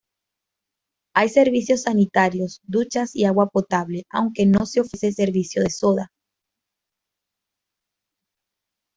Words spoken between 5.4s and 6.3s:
de soda.